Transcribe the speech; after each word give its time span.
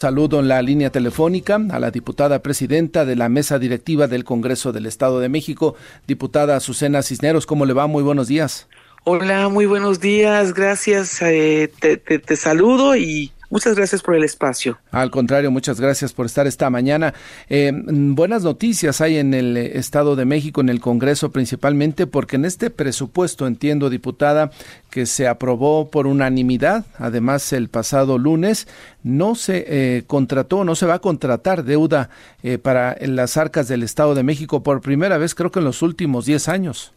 Saludo 0.00 0.38
en 0.38 0.46
la 0.46 0.62
línea 0.62 0.90
telefónica 0.90 1.58
a 1.72 1.80
la 1.80 1.90
diputada 1.90 2.40
presidenta 2.40 3.04
de 3.04 3.16
la 3.16 3.28
mesa 3.28 3.58
directiva 3.58 4.06
del 4.06 4.22
Congreso 4.22 4.70
del 4.70 4.86
Estado 4.86 5.18
de 5.18 5.28
México, 5.28 5.74
diputada 6.06 6.54
Azucena 6.54 7.02
Cisneros. 7.02 7.46
¿Cómo 7.46 7.66
le 7.66 7.72
va? 7.72 7.88
Muy 7.88 8.04
buenos 8.04 8.28
días. 8.28 8.68
Hola, 9.02 9.48
muy 9.48 9.66
buenos 9.66 9.98
días. 9.98 10.54
Gracias. 10.54 11.20
Eh, 11.22 11.72
te 11.80 12.36
saludo 12.36 12.94
y 12.94 13.32
Muchas 13.50 13.76
gracias 13.76 14.02
por 14.02 14.14
el 14.14 14.24
espacio. 14.24 14.78
Al 14.90 15.10
contrario, 15.10 15.50
muchas 15.50 15.80
gracias 15.80 16.12
por 16.12 16.26
estar 16.26 16.46
esta 16.46 16.68
mañana. 16.68 17.14
Eh, 17.48 17.72
buenas 17.74 18.42
noticias 18.42 19.00
hay 19.00 19.16
en 19.16 19.32
el 19.32 19.56
Estado 19.56 20.16
de 20.16 20.26
México, 20.26 20.60
en 20.60 20.68
el 20.68 20.80
Congreso 20.80 21.32
principalmente, 21.32 22.06
porque 22.06 22.36
en 22.36 22.44
este 22.44 22.68
presupuesto, 22.68 23.46
entiendo, 23.46 23.88
diputada, 23.88 24.50
que 24.90 25.06
se 25.06 25.26
aprobó 25.26 25.90
por 25.90 26.06
unanimidad, 26.06 26.84
además 26.98 27.54
el 27.54 27.70
pasado 27.70 28.18
lunes, 28.18 28.68
no 29.02 29.34
se 29.34 29.64
eh, 29.66 30.02
contrató, 30.06 30.64
no 30.64 30.74
se 30.74 30.84
va 30.84 30.94
a 30.94 30.98
contratar 30.98 31.64
deuda 31.64 32.10
eh, 32.42 32.58
para 32.58 32.98
las 33.00 33.38
arcas 33.38 33.66
del 33.66 33.82
Estado 33.82 34.14
de 34.14 34.24
México 34.24 34.62
por 34.62 34.82
primera 34.82 35.16
vez, 35.16 35.34
creo 35.34 35.50
que 35.50 35.60
en 35.60 35.64
los 35.64 35.80
últimos 35.80 36.26
10 36.26 36.48
años. 36.48 36.92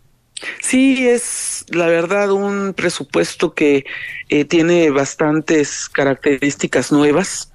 Sí, 0.59 1.07
es 1.07 1.65
la 1.69 1.87
verdad 1.87 2.31
un 2.31 2.73
presupuesto 2.73 3.53
que 3.53 3.85
eh, 4.29 4.45
tiene 4.45 4.89
bastantes 4.89 5.89
características 5.89 6.91
nuevas. 6.91 7.47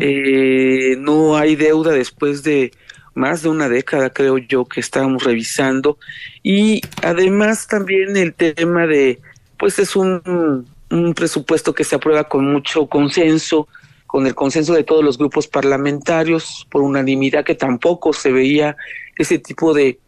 eh, 0.00 0.96
no 0.98 1.36
hay 1.38 1.56
deuda 1.56 1.92
después 1.92 2.42
de 2.42 2.72
más 3.14 3.42
de 3.42 3.48
una 3.48 3.68
década, 3.68 4.10
creo 4.10 4.38
yo, 4.38 4.64
que 4.64 4.80
estábamos 4.80 5.24
revisando. 5.24 5.98
Y 6.42 6.82
además 7.02 7.66
también 7.66 8.16
el 8.16 8.34
tema 8.34 8.86
de, 8.86 9.20
pues 9.58 9.78
es 9.78 9.96
un, 9.96 10.66
un 10.90 11.14
presupuesto 11.14 11.74
que 11.74 11.84
se 11.84 11.96
aprueba 11.96 12.24
con 12.24 12.52
mucho 12.52 12.86
consenso, 12.86 13.68
con 14.06 14.26
el 14.26 14.34
consenso 14.34 14.74
de 14.74 14.84
todos 14.84 15.02
los 15.02 15.16
grupos 15.16 15.46
parlamentarios, 15.46 16.66
por 16.70 16.82
unanimidad 16.82 17.44
que 17.44 17.54
tampoco 17.54 18.12
se 18.12 18.30
veía 18.30 18.76
ese 19.16 19.38
tipo 19.38 19.72
de 19.72 19.98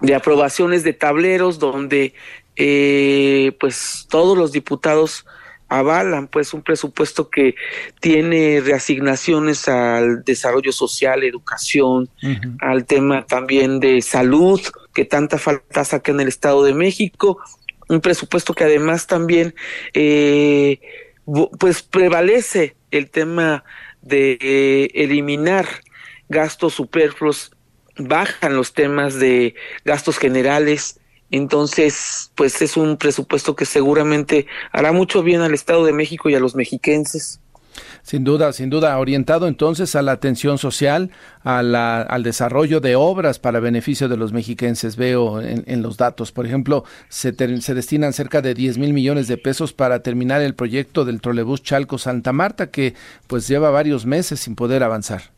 de 0.00 0.14
aprobaciones 0.14 0.82
de 0.82 0.92
tableros 0.92 1.58
donde 1.58 2.14
eh, 2.56 3.56
pues 3.60 4.06
todos 4.08 4.36
los 4.36 4.52
diputados 4.52 5.26
avalan 5.68 6.26
pues 6.26 6.52
un 6.52 6.62
presupuesto 6.62 7.30
que 7.30 7.54
tiene 8.00 8.60
reasignaciones 8.60 9.68
al 9.68 10.24
desarrollo 10.24 10.72
social, 10.72 11.22
educación, 11.22 12.10
al 12.60 12.84
tema 12.86 13.24
también 13.24 13.78
de 13.78 14.02
salud, 14.02 14.60
que 14.92 15.04
tanta 15.04 15.38
falta 15.38 15.84
saca 15.84 16.10
en 16.10 16.20
el 16.20 16.28
Estado 16.28 16.64
de 16.64 16.74
México, 16.74 17.38
un 17.88 18.00
presupuesto 18.00 18.52
que 18.52 18.64
además 18.64 19.06
también 19.06 19.54
eh, 19.94 20.80
pues 21.58 21.82
prevalece 21.82 22.74
el 22.90 23.08
tema 23.10 23.62
de 24.02 24.38
eh, 24.40 24.90
eliminar 24.94 25.66
gastos 26.28 26.74
superfluos 26.74 27.52
bajan 27.96 28.56
los 28.56 28.72
temas 28.72 29.18
de 29.18 29.54
gastos 29.84 30.18
generales, 30.18 31.00
entonces, 31.30 32.32
pues 32.34 32.60
es 32.60 32.76
un 32.76 32.96
presupuesto 32.96 33.54
que 33.54 33.64
seguramente 33.64 34.46
hará 34.72 34.92
mucho 34.92 35.22
bien 35.22 35.42
al 35.42 35.54
Estado 35.54 35.84
de 35.84 35.92
México 35.92 36.28
y 36.28 36.34
a 36.34 36.40
los 36.40 36.56
mexiquenses. 36.56 37.40
Sin 38.02 38.24
duda, 38.24 38.52
sin 38.52 38.68
duda, 38.70 38.98
orientado 38.98 39.46
entonces 39.46 39.94
a 39.94 40.02
la 40.02 40.12
atención 40.12 40.58
social, 40.58 41.10
a 41.44 41.62
la, 41.62 42.02
al 42.02 42.22
desarrollo 42.24 42.80
de 42.80 42.96
obras 42.96 43.38
para 43.38 43.60
beneficio 43.60 44.08
de 44.08 44.16
los 44.16 44.32
mexiquenses. 44.32 44.96
Veo 44.96 45.40
en, 45.40 45.82
los 45.82 45.96
datos, 45.96 46.32
por 46.32 46.46
ejemplo, 46.46 46.84
se, 47.08 47.32
se, 47.60 47.74
destinan 47.74 48.12
cerca 48.12 48.42
de 48.42 48.54
10 48.54 48.78
mil 48.78 48.92
millones 48.92 49.28
de 49.28 49.36
pesos 49.36 49.72
para 49.72 50.02
terminar 50.02 50.42
el 50.42 50.54
proyecto 50.54 51.04
del 51.04 51.20
trolebús 51.20 51.62
Chalco 51.62 51.98
Santa 51.98 52.32
Marta, 52.32 52.70
que 52.70 52.94
pues 53.28 53.46
lleva 53.46 53.70
varios 53.70 54.04
meses 54.04 54.40
sin 54.40 54.56
poder 54.56 54.82
avanzar. 54.82 55.30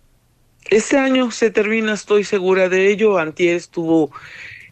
Este 0.70 0.96
año 0.96 1.30
se 1.30 1.50
termina, 1.50 1.92
estoy 1.92 2.24
segura 2.24 2.68
de 2.68 2.90
ello. 2.90 3.18
Antier 3.18 3.56
estuvo 3.56 4.10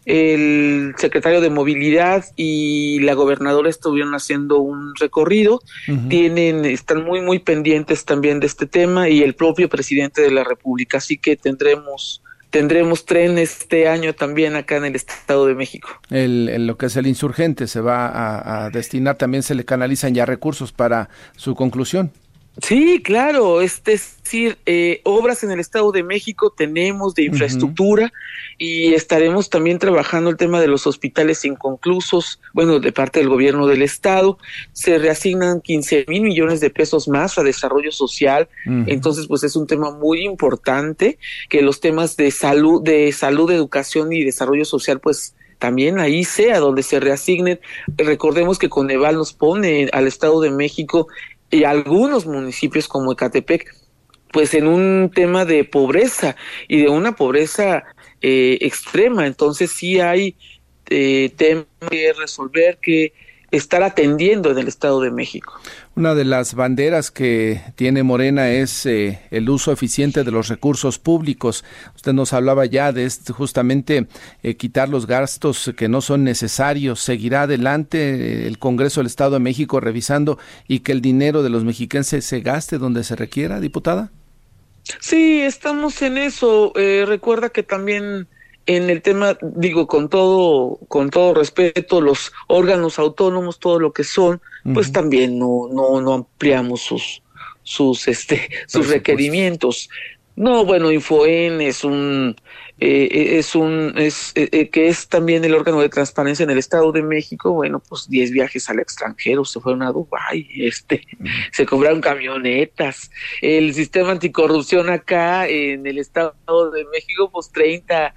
el 0.05 0.95
secretario 0.97 1.41
de 1.41 1.49
movilidad 1.49 2.25
y 2.35 2.99
la 3.01 3.13
gobernadora 3.13 3.69
estuvieron 3.69 4.13
haciendo 4.13 4.59
un 4.59 4.95
recorrido. 4.95 5.61
Tienen, 6.09 6.65
están 6.65 7.03
muy, 7.03 7.21
muy 7.21 7.39
pendientes 7.39 8.05
también 8.05 8.39
de 8.39 8.47
este 8.47 8.65
tema 8.65 9.09
y 9.09 9.21
el 9.21 9.35
propio 9.35 9.69
presidente 9.69 10.21
de 10.21 10.31
la 10.31 10.43
República. 10.43 10.97
Así 10.97 11.17
que 11.17 11.35
tendremos 11.35 12.21
tendremos 12.49 13.05
tren 13.05 13.37
este 13.37 13.87
año 13.87 14.13
también 14.13 14.57
acá 14.57 14.75
en 14.75 14.85
el 14.85 14.95
Estado 14.95 15.47
de 15.47 15.55
México. 15.55 15.87
El, 16.09 16.67
lo 16.67 16.77
que 16.77 16.87
es 16.87 16.97
el 16.97 17.07
insurgente 17.07 17.65
se 17.65 17.79
va 17.79 18.07
a, 18.07 18.65
a, 18.65 18.69
destinar, 18.69 19.15
también 19.15 19.41
se 19.41 19.55
le 19.55 19.63
canalizan 19.63 20.13
ya 20.13 20.25
recursos 20.25 20.73
para 20.73 21.09
su 21.37 21.55
conclusión. 21.55 22.11
Sí, 22.57 23.01
claro, 23.01 23.61
es 23.61 23.81
decir, 23.81 24.57
eh, 24.65 24.99
obras 25.05 25.41
en 25.41 25.51
el 25.51 25.61
Estado 25.61 25.89
de 25.93 26.03
México 26.03 26.53
tenemos 26.55 27.15
de 27.15 27.23
infraestructura 27.23 28.11
y 28.57 28.93
estaremos 28.93 29.49
también 29.49 29.79
trabajando 29.79 30.29
el 30.29 30.35
tema 30.35 30.59
de 30.59 30.67
los 30.67 30.85
hospitales 30.85 31.45
inconclusos, 31.45 32.41
bueno, 32.53 32.79
de 32.79 32.91
parte 32.91 33.19
del 33.19 33.29
gobierno 33.29 33.67
del 33.67 33.81
Estado, 33.81 34.37
se 34.73 34.97
reasignan 34.97 35.61
15 35.61 36.05
mil 36.09 36.23
millones 36.23 36.59
de 36.59 36.69
pesos 36.69 37.07
más 37.07 37.37
a 37.37 37.43
desarrollo 37.43 37.93
social, 37.93 38.49
entonces 38.65 39.27
pues 39.27 39.43
es 39.43 39.55
un 39.55 39.65
tema 39.65 39.91
muy 39.91 40.25
importante 40.25 41.19
que 41.47 41.61
los 41.61 41.79
temas 41.79 42.17
de 42.17 42.31
salud, 42.31 42.83
de 42.83 43.13
salud, 43.13 43.49
educación 43.49 44.11
y 44.11 44.25
desarrollo 44.25 44.65
social 44.65 44.99
pues 44.99 45.35
también 45.57 45.99
ahí 45.99 46.23
sea 46.23 46.59
donde 46.59 46.81
se 46.81 46.99
reasignen. 46.99 47.59
Recordemos 47.95 48.57
que 48.57 48.67
Coneval 48.67 49.15
nos 49.15 49.31
pone 49.31 49.89
al 49.93 50.07
Estado 50.07 50.41
de 50.41 50.49
México 50.49 51.07
y 51.51 51.65
algunos 51.65 52.25
municipios 52.25 52.87
como 52.87 53.11
Ecatepec, 53.11 53.75
pues 54.31 54.53
en 54.53 54.67
un 54.67 55.11
tema 55.13 55.45
de 55.45 55.65
pobreza 55.65 56.35
y 56.67 56.81
de 56.81 56.89
una 56.89 57.15
pobreza 57.15 57.83
eh, 58.21 58.57
extrema. 58.61 59.27
Entonces 59.27 59.71
sí 59.71 59.99
hay 59.99 60.37
eh, 60.89 61.31
temas 61.35 61.65
que 61.89 62.13
resolver 62.13 62.79
que 62.81 63.13
estar 63.51 63.83
atendiendo 63.83 64.49
en 64.51 64.57
el 64.57 64.67
Estado 64.67 65.01
de 65.01 65.11
México. 65.11 65.59
Una 65.95 66.15
de 66.15 66.23
las 66.23 66.55
banderas 66.55 67.11
que 67.11 67.61
tiene 67.75 68.01
Morena 68.01 68.49
es 68.49 68.85
eh, 68.85 69.19
el 69.29 69.49
uso 69.49 69.73
eficiente 69.73 70.23
de 70.23 70.31
los 70.31 70.47
recursos 70.47 70.97
públicos. 70.99 71.65
Usted 71.93 72.13
nos 72.13 72.31
hablaba 72.31 72.65
ya 72.65 72.93
de 72.93 73.03
este, 73.03 73.33
justamente 73.33 74.07
eh, 74.41 74.55
quitar 74.55 74.87
los 74.87 75.05
gastos 75.05 75.73
que 75.75 75.89
no 75.89 75.99
son 75.99 76.23
necesarios. 76.23 77.01
¿Seguirá 77.01 77.43
adelante 77.43 77.97
eh, 77.99 78.47
el 78.47 78.57
Congreso 78.57 79.01
del 79.01 79.07
Estado 79.07 79.31
de 79.31 79.39
México 79.39 79.81
revisando 79.81 80.39
y 80.67 80.79
que 80.79 80.93
el 80.93 81.01
dinero 81.01 81.43
de 81.43 81.49
los 81.49 81.65
mexicanos 81.65 82.07
se 82.07 82.39
gaste 82.39 82.77
donde 82.77 83.03
se 83.03 83.17
requiera, 83.17 83.59
diputada? 83.59 84.11
Sí, 84.99 85.41
estamos 85.41 86.01
en 86.01 86.17
eso. 86.17 86.71
recuerda 86.73 87.49
que 87.49 87.63
también 87.63 88.27
en 88.65 88.89
el 88.89 89.01
tema, 89.01 89.37
digo, 89.41 89.87
con 89.87 90.09
todo, 90.09 90.79
con 90.87 91.09
todo 91.09 91.33
respeto, 91.33 92.01
los 92.01 92.31
órganos 92.47 92.99
autónomos, 92.99 93.59
todo 93.59 93.79
lo 93.79 93.93
que 93.93 94.03
son, 94.03 94.41
pues 94.73 94.91
también 94.91 95.39
no, 95.39 95.67
no, 95.71 96.01
no 96.01 96.13
ampliamos 96.13 96.81
sus, 96.81 97.23
sus, 97.63 98.07
este, 98.07 98.49
sus 98.67 98.87
requerimientos. 98.89 99.89
No, 100.35 100.65
bueno, 100.65 100.91
Infoen 100.91 101.61
es 101.61 101.83
un 101.83 102.35
eh, 102.83 103.07
eh, 103.11 103.37
es 103.37 103.53
un 103.53 103.93
es 103.95 104.31
eh, 104.33 104.69
que 104.69 104.87
es 104.87 105.07
también 105.07 105.45
el 105.45 105.53
órgano 105.53 105.81
de 105.81 105.89
transparencia 105.89 106.43
en 106.43 106.49
el 106.49 106.57
Estado 106.57 106.91
de 106.91 107.03
México. 107.03 107.53
Bueno, 107.53 107.79
pues 107.87 108.09
10 108.09 108.31
viajes 108.31 108.67
al 108.71 108.79
extranjero, 108.79 109.45
se 109.45 109.59
fueron 109.59 109.83
a 109.83 109.91
Dubái, 109.91 110.49
este, 110.55 111.05
se 111.51 111.67
compraron 111.67 112.01
camionetas. 112.01 113.11
El 113.43 113.75
sistema 113.75 114.09
anticorrupción 114.09 114.89
acá 114.89 115.47
en 115.47 115.85
el 115.85 115.99
Estado 115.99 116.33
de 116.73 116.83
México, 116.85 117.29
pues 117.31 117.51
30 117.51 118.15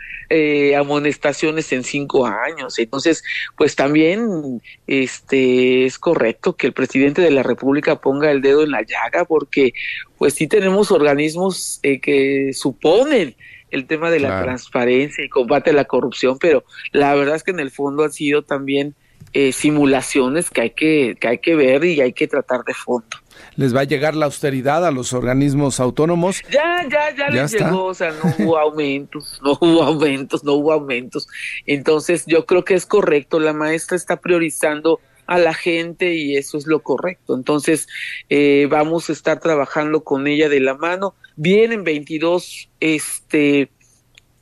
amonestaciones 0.79 1.71
en 1.73 1.85
cinco 1.85 2.27
años. 2.27 2.79
Entonces, 2.79 3.23
pues 3.59 3.77
también 3.77 4.63
este 4.87 5.85
es 5.85 5.99
correcto 5.99 6.57
que 6.57 6.69
el 6.69 6.73
presidente 6.73 7.21
de 7.21 7.31
la 7.31 7.43
República 7.43 8.01
ponga 8.01 8.31
el 8.31 8.41
dedo 8.41 8.63
en 8.63 8.71
la 8.71 8.81
llaga, 8.81 9.27
porque 9.27 9.75
pues 10.17 10.33
sí 10.33 10.47
tenemos 10.47 10.91
organismos 10.91 11.81
que 11.83 12.53
suponen 12.55 13.37
el 13.75 13.87
tema 13.87 14.11
de 14.11 14.21
la 14.21 14.43
transparencia 14.43 15.25
y 15.25 15.29
combate 15.29 15.71
a 15.71 15.73
la 15.73 15.85
corrupción, 15.85 16.39
pero 16.39 16.65
la 16.93 17.15
verdad 17.15 17.37
es 17.37 17.43
que 17.43 17.51
en 17.51 17.61
el 17.61 17.71
fondo 17.71 18.05
han 18.05 18.13
sido 18.13 18.43
también 18.43 18.95
eh, 19.33 19.53
simulaciones 19.53 20.49
que 20.49 20.61
hay 20.61 20.71
que, 20.71 21.17
que 21.21 21.27
hay 21.27 21.39
que 21.39 21.57
ver 21.57 21.85
y 21.85 22.01
hay 22.01 22.13
que 22.13 22.29
tratar 22.29 22.63
de 22.65 22.73
fondo. 22.73 23.17
¿Les 23.57 23.75
va 23.75 23.81
a 23.81 23.85
llegar 23.85 24.15
la 24.15 24.27
austeridad 24.27 24.87
a 24.87 24.93
los 24.93 25.13
organismos 25.13 25.81
autónomos? 25.81 26.43
Ya, 26.51 26.87
ya, 26.89 27.15
ya, 27.17 27.29
les 27.31 27.53
llegó, 27.53 27.87
o 27.87 27.95
sea, 27.95 28.13
no 28.13 28.33
hubo 28.39 28.59
aumentos, 28.61 29.41
no 29.43 29.59
hubo 29.61 29.83
aumentos, 29.83 30.45
no 30.45 30.53
hubo 30.53 30.73
aumentos. 30.73 31.27
Entonces, 31.67 32.25
yo 32.27 32.47
creo 32.47 32.65
que 32.65 32.75
es 32.75 32.87
correcto, 32.87 33.41
la 33.41 33.53
maestra 33.53 33.97
está 33.97 34.21
priorizando 34.21 35.01
a 35.27 35.39
la 35.39 35.55
gente 35.55 36.15
y 36.15 36.37
eso 36.37 36.59
es 36.59 36.67
lo 36.67 36.83
correcto. 36.83 37.35
Entonces, 37.35 37.87
eh, 38.29 38.67
vamos 38.71 39.09
a 39.09 39.13
estar 39.13 39.41
trabajando 39.41 40.05
con 40.05 40.27
ella 40.27 40.49
de 40.49 40.61
la 40.61 40.75
mano. 40.75 41.15
Vienen 41.37 41.85
22 41.85 42.69
este, 42.81 43.71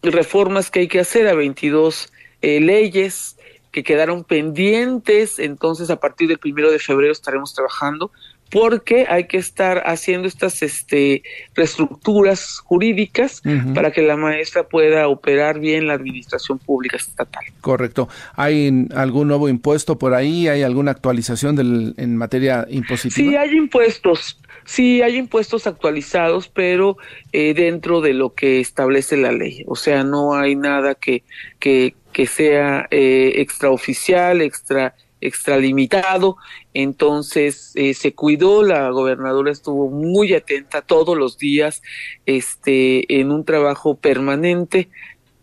reformas 0.03 0.71
que 0.71 0.81
hay 0.81 0.89
que 0.89 1.01
hacer 1.01 1.29
a 1.29 1.35
22 1.35 2.13
eh, 2.43 2.61
leyes 2.61 3.37
que 3.71 3.83
quedaron 3.83 4.25
pendientes. 4.25 5.39
Entonces, 5.39 5.91
a 5.91 6.01
partir 6.01 6.29
del 6.29 6.39
primero 6.39 6.71
de 6.71 6.79
febrero 6.79 7.13
estaremos 7.13 7.55
trabajando 7.55 8.11
porque 8.53 9.07
hay 9.09 9.29
que 9.29 9.39
estar 9.39 9.83
haciendo 9.87 10.29
estas 10.29 10.63
este, 10.63 11.23
reestructuras 11.55 12.59
jurídicas 12.59 13.41
para 13.75 13.93
que 13.93 14.03
la 14.03 14.19
maestra 14.19 14.69
pueda 14.69 15.09
operar 15.09 15.59
bien 15.59 15.87
la 15.87 15.95
administración 15.95 16.59
pública 16.59 16.99
estatal. 16.99 17.43
Correcto. 17.63 18.11
¿Hay 18.37 18.89
algún 18.95 19.29
nuevo 19.29 19.49
impuesto 19.49 19.99
por 19.99 20.13
ahí? 20.13 20.49
¿Hay 20.49 20.63
alguna 20.63 20.91
actualización 20.91 21.57
del, 21.57 21.95
en 21.97 22.15
materia 22.19 22.67
impositiva? 22.69 23.31
Sí, 23.31 23.37
hay 23.37 23.57
impuestos. 23.57 24.39
Sí, 24.67 25.01
hay 25.01 25.17
impuestos 25.17 25.67
actualizados, 25.67 26.49
pero 26.49 26.99
eh, 27.33 27.55
dentro 27.55 28.03
de 28.03 28.13
lo 28.13 28.35
que 28.35 28.61
establece 28.61 29.17
la 29.17 29.33
ley. 29.33 29.65
O 29.67 29.77
sea, 29.77 30.05
no 30.05 30.35
hay 30.35 30.57
nada 30.57 30.95
que, 30.95 31.25
que, 31.59 31.95
que 32.13 32.27
sea 32.27 32.87
eh, 32.91 33.33
extraoficial, 33.37 34.43
extra 34.43 34.95
extralimitado, 35.23 36.37
entonces 36.75 37.73
eh, 37.75 37.95
se 37.95 38.15
cuidó, 38.15 38.63
la 38.63 38.91
gobernadora 38.91 39.51
estuvo 39.51 39.89
muy 39.91 40.35
atenta 40.35 40.83
todos 40.83 41.17
los 41.17 41.39
días, 41.39 41.83
este, 42.27 43.21
en 43.21 43.31
un 43.31 43.45
trabajo 43.45 43.97
permanente, 43.97 44.89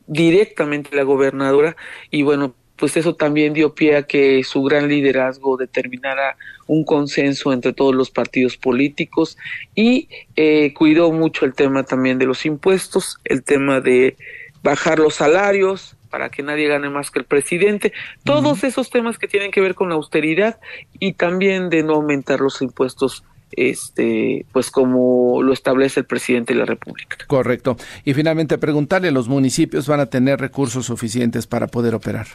directamente 0.08 0.96
la 0.96 1.04
gobernadora, 1.04 1.76
y 2.12 2.24
bueno, 2.24 2.54
pues 2.80 2.96
eso 2.96 3.14
también 3.14 3.54
dio 3.54 3.76
pie 3.76 3.98
a 3.98 4.04
que 4.04 4.44
su 4.44 4.64
gran 4.64 4.88
liderazgo 4.88 5.58
determinara 5.58 6.38
un 6.66 6.86
consenso 6.86 7.52
entre 7.52 7.74
todos 7.74 7.94
los 7.94 8.10
partidos 8.10 8.56
políticos 8.56 9.38
y 9.76 10.08
eh, 10.38 10.74
cuidó 10.74 11.12
mucho 11.12 11.46
el 11.46 11.54
tema 11.54 11.84
también 11.84 12.18
de 12.20 12.26
los 12.26 12.46
impuestos, 12.46 13.18
el 13.26 13.44
tema 13.44 13.82
de 13.82 14.16
bajar 14.64 15.00
los 15.00 15.16
salarios 15.16 15.98
para 16.10 16.30
que 16.30 16.44
nadie 16.44 16.68
gane 16.68 16.90
más 16.90 17.12
que 17.12 17.20
el 17.20 17.26
presidente, 17.26 17.94
todos 18.24 18.64
esos 18.64 18.90
temas 18.90 19.18
que 19.18 19.28
tienen 19.28 19.52
que 19.52 19.62
ver 19.62 19.76
con 19.76 19.90
la 19.90 19.96
austeridad 19.96 20.60
y 21.00 21.14
también 21.14 21.70
de 21.70 21.84
no 21.84 21.94
aumentar 21.96 22.40
los 22.40 22.62
impuestos 22.62 23.24
este, 23.52 24.46
pues 24.52 24.70
como 24.72 25.42
lo 25.42 25.54
establece 25.54 26.02
el 26.02 26.06
presidente 26.06 26.54
de 26.54 26.60
la 26.60 26.66
República. 26.66 27.18
Correcto. 27.28 27.78
Y 28.06 28.14
finalmente 28.14 28.58
preguntarle, 28.58 29.12
¿los 29.12 29.28
municipios 29.28 29.88
van 29.88 30.00
a 30.00 30.06
tener 30.06 30.40
recursos 30.40 30.86
suficientes 30.86 31.48
para 31.48 31.68
poder 31.68 31.96
operar? 31.96 32.28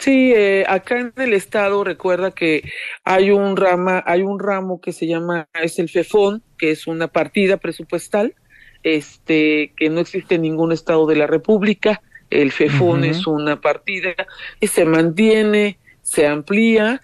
Sí, 0.00 0.32
eh, 0.34 0.64
acá 0.68 1.00
en 1.00 1.12
el 1.16 1.32
estado 1.32 1.82
recuerda 1.82 2.30
que 2.30 2.62
hay 3.04 3.30
un 3.30 3.56
rama, 3.56 4.02
hay 4.06 4.22
un 4.22 4.38
ramo 4.38 4.80
que 4.80 4.92
se 4.92 5.08
llama 5.08 5.48
es 5.60 5.78
el 5.80 5.88
FEFON, 5.88 6.42
que 6.56 6.70
es 6.70 6.86
una 6.86 7.08
partida 7.08 7.56
presupuestal, 7.56 8.34
este, 8.84 9.72
que 9.76 9.90
no 9.90 9.98
existe 10.00 10.36
en 10.36 10.42
ningún 10.42 10.70
estado 10.70 11.06
de 11.06 11.16
la 11.16 11.26
República. 11.26 12.00
El 12.30 12.52
FEFON 12.52 13.04
es 13.04 13.26
una 13.26 13.60
partida 13.60 14.14
que 14.60 14.66
se 14.66 14.84
mantiene, 14.84 15.78
se 16.02 16.26
amplía, 16.26 17.00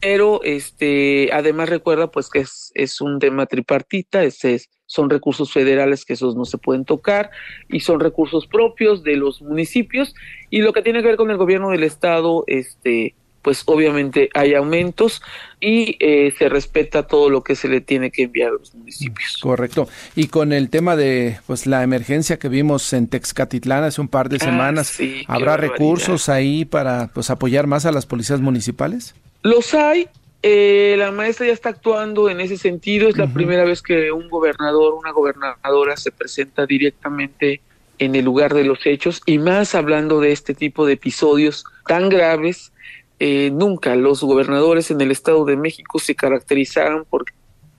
pero 0.00 0.40
este, 0.44 1.30
además 1.32 1.68
recuerda 1.68 2.10
pues 2.10 2.28
que 2.28 2.40
es, 2.40 2.70
es 2.74 3.00
un 3.00 3.18
tema 3.18 3.46
tripartita, 3.46 4.22
es, 4.22 4.44
es 4.44 4.70
son 4.86 5.10
recursos 5.10 5.52
federales 5.52 6.04
que 6.04 6.12
esos 6.12 6.36
no 6.36 6.44
se 6.44 6.58
pueden 6.58 6.84
tocar 6.84 7.30
y 7.68 7.80
son 7.80 8.00
recursos 8.00 8.46
propios 8.46 9.02
de 9.02 9.16
los 9.16 9.42
municipios 9.42 10.14
y 10.48 10.60
lo 10.62 10.72
que 10.72 10.82
tiene 10.82 11.02
que 11.02 11.08
ver 11.08 11.16
con 11.16 11.30
el 11.30 11.36
gobierno 11.36 11.70
del 11.70 11.82
estado 11.82 12.44
este 12.46 13.14
pues 13.46 13.62
obviamente 13.66 14.28
hay 14.34 14.54
aumentos 14.54 15.22
y 15.60 15.96
eh, 16.00 16.34
se 16.36 16.48
respeta 16.48 17.04
todo 17.04 17.30
lo 17.30 17.44
que 17.44 17.54
se 17.54 17.68
le 17.68 17.80
tiene 17.80 18.10
que 18.10 18.24
enviar 18.24 18.48
a 18.48 18.52
los 18.54 18.74
municipios. 18.74 19.38
Correcto. 19.40 19.88
Y 20.16 20.26
con 20.26 20.52
el 20.52 20.68
tema 20.68 20.96
de 20.96 21.38
pues 21.46 21.68
la 21.68 21.84
emergencia 21.84 22.40
que 22.40 22.48
vimos 22.48 22.92
en 22.92 23.06
Texcatitlán 23.06 23.84
hace 23.84 24.00
un 24.00 24.08
par 24.08 24.30
de 24.30 24.38
ah, 24.40 24.44
semanas, 24.46 24.98
¿habrá 25.28 25.56
recursos 25.56 26.28
ahí 26.28 26.64
para 26.64 27.12
pues 27.14 27.30
apoyar 27.30 27.68
más 27.68 27.86
a 27.86 27.92
las 27.92 28.04
policías 28.04 28.40
municipales? 28.40 29.14
Los 29.44 29.74
hay, 29.74 30.08
eh, 30.42 30.96
la 30.98 31.12
maestra 31.12 31.46
ya 31.46 31.52
está 31.52 31.68
actuando 31.68 32.28
en 32.28 32.40
ese 32.40 32.56
sentido. 32.56 33.08
Es 33.08 33.16
la 33.16 33.28
primera 33.28 33.62
vez 33.62 33.80
que 33.80 34.10
un 34.10 34.28
gobernador, 34.28 34.94
una 34.94 35.12
gobernadora 35.12 35.96
se 35.96 36.10
presenta 36.10 36.66
directamente 36.66 37.60
en 38.00 38.16
el 38.16 38.24
lugar 38.24 38.54
de 38.54 38.64
los 38.64 38.84
hechos 38.86 39.22
y 39.24 39.38
más 39.38 39.76
hablando 39.76 40.20
de 40.20 40.32
este 40.32 40.52
tipo 40.52 40.84
de 40.84 40.94
episodios 40.94 41.64
tan 41.86 42.08
graves. 42.08 42.72
Eh, 43.18 43.50
nunca 43.50 43.96
los 43.96 44.22
gobernadores 44.22 44.90
en 44.90 45.00
el 45.00 45.10
Estado 45.10 45.44
de 45.44 45.56
México 45.56 45.98
se 45.98 46.14
caracterizaron 46.14 47.06
porque 47.08 47.32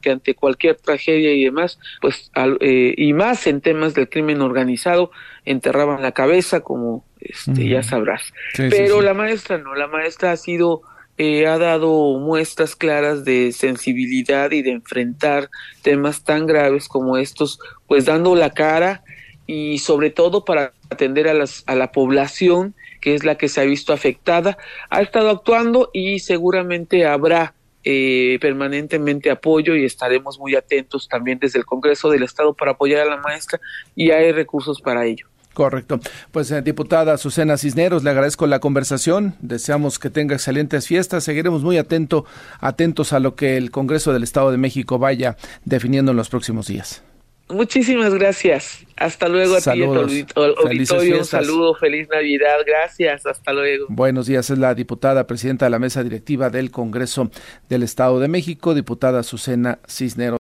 ante 0.10 0.36
cualquier 0.36 0.76
tragedia 0.78 1.34
y 1.34 1.44
demás, 1.44 1.80
pues 2.02 2.32
eh, 2.62 2.94
y 2.96 3.14
más 3.14 3.46
en 3.48 3.62
temas 3.62 3.94
del 3.94 4.10
crimen 4.10 4.42
organizado, 4.42 5.12
enterraban 5.46 6.02
la 6.02 6.14
cabeza, 6.14 6.62
como 6.62 7.06
este, 7.20 7.68
ya 7.68 7.84
sabrás. 7.84 8.34
Pero 8.56 9.02
la 9.02 9.14
maestra 9.14 9.58
no, 9.58 9.76
la 9.76 9.88
maestra 9.88 10.32
ha 10.32 10.38
sido 10.38 10.82
eh, 11.20 11.48
ha 11.48 11.58
dado 11.58 12.20
muestras 12.20 12.76
claras 12.76 13.26
de 13.26 13.52
sensibilidad 13.52 14.52
y 14.52 14.62
de 14.62 14.72
enfrentar 14.72 15.50
temas 15.82 16.24
tan 16.24 16.46
graves 16.46 16.88
como 16.88 17.18
estos, 17.18 17.60
pues 17.88 18.06
dando 18.06 18.36
la 18.36 18.52
cara 18.52 19.04
y 19.48 19.80
sobre 19.80 20.12
todo 20.12 20.46
para 20.46 20.74
atender 20.92 21.28
a, 21.28 21.34
las, 21.34 21.64
a 21.66 21.74
la 21.74 21.92
población 21.92 22.76
que 23.08 23.16
es 23.16 23.24
la 23.24 23.36
que 23.36 23.48
se 23.48 23.62
ha 23.62 23.64
visto 23.64 23.94
afectada, 23.94 24.58
ha 24.90 25.02
estado 25.02 25.30
actuando 25.30 25.90
y 25.94 26.20
seguramente 26.20 27.06
habrá 27.06 27.54
eh, 27.86 28.38
permanentemente 28.42 29.32
apoyo 29.32 29.78
y 29.78 29.86
estaremos 29.86 30.38
muy 30.38 30.56
atentos 30.56 31.08
también 31.08 31.40
desde 31.40 31.58
el 31.58 31.66
Congreso 31.66 32.10
del 32.10 32.24
Estado 32.24 32.54
para 32.54 32.72
apoyar 32.72 33.08
a 33.08 33.10
la 33.10 33.16
maestra 33.16 33.62
y 33.96 34.12
hay 34.12 34.34
recursos 34.34 34.82
para 34.82 35.06
ello. 35.06 35.26
Correcto. 35.54 36.02
Pues 36.34 36.52
eh, 36.52 36.62
diputada 36.62 37.18
Susana 37.18 37.56
Cisneros, 37.56 38.04
le 38.04 38.10
agradezco 38.10 38.46
la 38.46 38.60
conversación. 38.60 39.36
Deseamos 39.40 40.00
que 40.00 40.10
tenga 40.10 40.36
excelentes 40.36 40.86
fiestas. 40.86 41.24
Seguiremos 41.24 41.64
muy 41.64 41.78
atento, 41.78 42.26
atentos 42.60 43.14
a 43.14 43.22
lo 43.22 43.36
que 43.36 43.56
el 43.56 43.72
Congreso 43.72 44.12
del 44.12 44.24
Estado 44.24 44.52
de 44.52 44.58
México 44.58 45.00
vaya 45.00 45.38
definiendo 45.64 46.12
en 46.12 46.18
los 46.18 46.28
próximos 46.28 46.68
días. 46.68 47.04
Muchísimas 47.50 48.14
gracias. 48.14 48.86
Hasta 48.98 49.30
luego 49.30 49.56
a 49.56 49.62
ti, 49.62 49.84
auditorio. 49.84 51.20
Un 51.20 51.26
saludo, 51.26 51.76
feliz 51.76 52.10
Navidad. 52.10 52.58
Gracias. 52.66 53.26
Hasta 53.26 53.54
luego. 53.54 53.86
Buenos 53.90 54.26
días. 54.26 54.50
Es 54.50 54.58
la 54.58 54.74
diputada 54.74 55.28
presidenta 55.28 55.66
de 55.66 55.72
la 55.72 55.80
mesa 55.80 56.04
directiva 56.04 56.50
del 56.50 56.72
Congreso 56.72 57.30
del 57.70 57.84
Estado 57.84 58.20
de 58.20 58.28
México, 58.28 58.74
diputada 58.74 59.24
Susana 59.24 59.80
Cisneros. 59.88 60.36